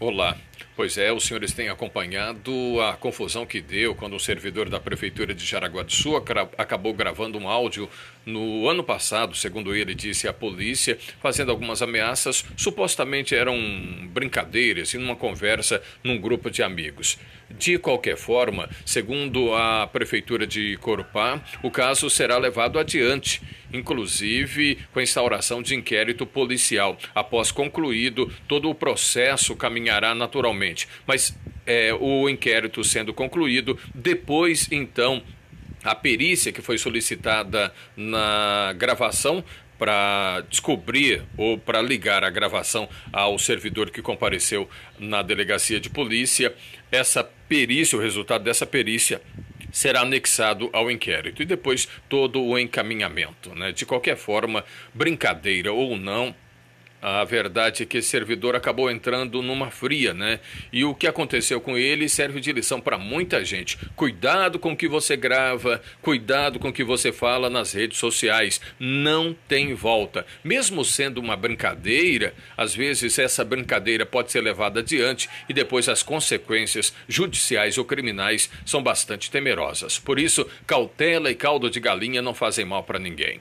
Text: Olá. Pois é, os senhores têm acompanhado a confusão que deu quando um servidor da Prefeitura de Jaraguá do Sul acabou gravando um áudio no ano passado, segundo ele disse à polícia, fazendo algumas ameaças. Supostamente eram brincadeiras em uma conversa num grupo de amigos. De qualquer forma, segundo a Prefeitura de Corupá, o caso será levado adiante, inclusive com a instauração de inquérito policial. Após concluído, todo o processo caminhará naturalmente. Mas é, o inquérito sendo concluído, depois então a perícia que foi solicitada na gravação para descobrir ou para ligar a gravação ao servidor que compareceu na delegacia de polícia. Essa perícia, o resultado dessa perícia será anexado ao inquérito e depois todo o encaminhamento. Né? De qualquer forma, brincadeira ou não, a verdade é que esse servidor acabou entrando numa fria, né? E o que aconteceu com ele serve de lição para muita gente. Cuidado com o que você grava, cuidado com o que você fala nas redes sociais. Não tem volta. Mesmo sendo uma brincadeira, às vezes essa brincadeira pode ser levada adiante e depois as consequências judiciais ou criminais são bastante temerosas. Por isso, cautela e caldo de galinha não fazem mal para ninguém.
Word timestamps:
Olá. 0.00 0.34
Pois 0.76 0.96
é, 0.96 1.12
os 1.12 1.24
senhores 1.24 1.52
têm 1.52 1.68
acompanhado 1.68 2.80
a 2.80 2.94
confusão 2.94 3.44
que 3.44 3.60
deu 3.60 3.94
quando 3.94 4.16
um 4.16 4.18
servidor 4.18 4.68
da 4.68 4.80
Prefeitura 4.80 5.34
de 5.34 5.44
Jaraguá 5.44 5.82
do 5.82 5.92
Sul 5.92 6.16
acabou 6.56 6.94
gravando 6.94 7.38
um 7.38 7.48
áudio 7.48 7.88
no 8.24 8.68
ano 8.68 8.82
passado, 8.82 9.34
segundo 9.34 9.74
ele 9.74 9.94
disse 9.94 10.28
à 10.28 10.32
polícia, 10.32 10.98
fazendo 11.20 11.50
algumas 11.50 11.82
ameaças. 11.82 12.44
Supostamente 12.56 13.34
eram 13.34 13.58
brincadeiras 14.08 14.94
em 14.94 14.98
uma 14.98 15.16
conversa 15.16 15.82
num 16.02 16.18
grupo 16.18 16.50
de 16.50 16.62
amigos. 16.62 17.18
De 17.50 17.78
qualquer 17.78 18.16
forma, 18.16 18.68
segundo 18.86 19.52
a 19.54 19.86
Prefeitura 19.86 20.46
de 20.46 20.76
Corupá, 20.76 21.42
o 21.62 21.70
caso 21.70 22.08
será 22.08 22.38
levado 22.38 22.78
adiante, 22.78 23.42
inclusive 23.72 24.78
com 24.92 25.00
a 25.00 25.02
instauração 25.02 25.60
de 25.60 25.74
inquérito 25.74 26.24
policial. 26.24 26.96
Após 27.12 27.50
concluído, 27.50 28.32
todo 28.46 28.70
o 28.70 28.74
processo 28.74 29.56
caminhará 29.56 30.14
naturalmente. 30.14 30.49
Mas 31.06 31.36
é, 31.66 31.92
o 31.94 32.28
inquérito 32.28 32.82
sendo 32.84 33.12
concluído, 33.12 33.78
depois 33.94 34.68
então 34.70 35.22
a 35.82 35.94
perícia 35.94 36.52
que 36.52 36.60
foi 36.60 36.76
solicitada 36.78 37.72
na 37.96 38.74
gravação 38.76 39.42
para 39.78 40.44
descobrir 40.50 41.22
ou 41.38 41.56
para 41.56 41.80
ligar 41.80 42.22
a 42.22 42.28
gravação 42.28 42.86
ao 43.10 43.38
servidor 43.38 43.90
que 43.90 44.02
compareceu 44.02 44.68
na 44.98 45.22
delegacia 45.22 45.80
de 45.80 45.88
polícia. 45.88 46.54
Essa 46.92 47.24
perícia, 47.48 47.96
o 47.96 48.00
resultado 48.00 48.44
dessa 48.44 48.66
perícia 48.66 49.22
será 49.72 50.02
anexado 50.02 50.68
ao 50.72 50.90
inquérito 50.90 51.42
e 51.42 51.46
depois 51.46 51.88
todo 52.10 52.42
o 52.42 52.58
encaminhamento. 52.58 53.54
Né? 53.54 53.72
De 53.72 53.86
qualquer 53.86 54.16
forma, 54.16 54.64
brincadeira 54.92 55.72
ou 55.72 55.96
não, 55.96 56.34
a 57.02 57.24
verdade 57.24 57.82
é 57.82 57.86
que 57.86 57.98
esse 57.98 58.08
servidor 58.08 58.54
acabou 58.54 58.90
entrando 58.90 59.42
numa 59.42 59.70
fria, 59.70 60.12
né? 60.12 60.40
E 60.72 60.84
o 60.84 60.94
que 60.94 61.06
aconteceu 61.06 61.60
com 61.60 61.76
ele 61.76 62.08
serve 62.08 62.40
de 62.40 62.52
lição 62.52 62.80
para 62.80 62.98
muita 62.98 63.44
gente. 63.44 63.78
Cuidado 63.96 64.58
com 64.58 64.72
o 64.72 64.76
que 64.76 64.86
você 64.86 65.16
grava, 65.16 65.80
cuidado 66.02 66.58
com 66.58 66.68
o 66.68 66.72
que 66.72 66.84
você 66.84 67.10
fala 67.10 67.48
nas 67.48 67.72
redes 67.72 67.98
sociais. 67.98 68.60
Não 68.78 69.34
tem 69.48 69.72
volta. 69.74 70.26
Mesmo 70.44 70.84
sendo 70.84 71.20
uma 71.20 71.36
brincadeira, 71.36 72.34
às 72.56 72.74
vezes 72.74 73.18
essa 73.18 73.44
brincadeira 73.44 74.04
pode 74.04 74.30
ser 74.30 74.42
levada 74.42 74.80
adiante 74.80 75.28
e 75.48 75.54
depois 75.54 75.88
as 75.88 76.02
consequências 76.02 76.94
judiciais 77.08 77.78
ou 77.78 77.84
criminais 77.84 78.50
são 78.66 78.82
bastante 78.82 79.30
temerosas. 79.30 79.98
Por 79.98 80.18
isso, 80.18 80.46
cautela 80.66 81.30
e 81.30 81.34
caldo 81.34 81.70
de 81.70 81.80
galinha 81.80 82.20
não 82.20 82.34
fazem 82.34 82.64
mal 82.64 82.82
para 82.84 82.98
ninguém. 82.98 83.40